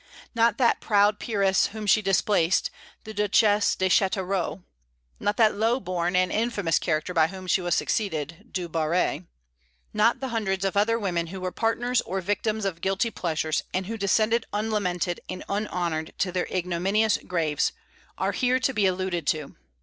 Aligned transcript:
Not 0.33 0.57
that 0.57 0.81
proud 0.81 1.19
peeress 1.19 1.67
whom 1.73 1.85
she 1.85 2.01
displaced, 2.01 2.71
the 3.03 3.13
Duchesse 3.13 3.75
de 3.75 3.87
Châteauroux; 3.87 4.63
not 5.19 5.37
that 5.37 5.53
low 5.53 5.79
born 5.79 6.15
and 6.15 6.31
infamous 6.31 6.79
character 6.79 7.13
by 7.13 7.27
whom 7.27 7.45
she 7.45 7.61
was 7.61 7.75
succeeded, 7.75 8.47
Du 8.51 8.67
Barry; 8.67 9.27
not 9.93 10.19
the 10.19 10.29
hundreds 10.29 10.65
of 10.65 10.75
other 10.75 10.97
women 10.97 11.27
who 11.27 11.39
were 11.39 11.51
partners 11.51 12.01
or 12.01 12.19
victims 12.19 12.65
of 12.65 12.81
guilty 12.81 13.11
pleasures, 13.11 13.61
and 13.75 13.85
who 13.85 13.95
descended 13.95 14.47
unlamented 14.51 15.19
and 15.29 15.43
unhonored 15.47 16.17
to 16.17 16.31
their 16.31 16.47
ignominious 16.49 17.19
graves, 17.27 17.71
are 18.17 18.31
here 18.31 18.59
to 18.59 18.73
be 18.73 18.87
alluded 18.87 19.27
to. 19.27 19.55